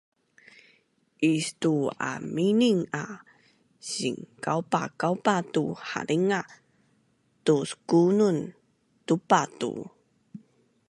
[1.35, 3.05] Istu-aminin a
[3.91, 6.41] sikaupakaupa tu halinga,
[7.45, 8.37] tuskunun
[9.07, 9.71] tupa tu